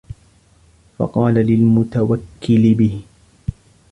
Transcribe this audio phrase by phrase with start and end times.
[0.99, 3.01] فَقَالَ لِلْمُتَوَكِّلِ بِهِ